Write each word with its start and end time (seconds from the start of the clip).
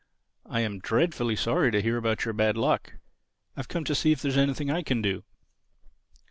I 0.47 0.61
am 0.61 0.79
dreadfully 0.79 1.35
sorry 1.35 1.69
to 1.69 1.79
hear 1.79 1.95
about 1.95 2.25
your 2.25 2.33
bad 2.33 2.57
luck. 2.57 2.93
I've 3.55 3.67
come 3.67 3.83
to 3.83 3.93
see 3.93 4.11
if 4.11 4.19
there 4.23 4.31
is 4.31 4.35
anything 4.35 4.71
I 4.71 4.81
can 4.81 4.99
do." 4.99 5.23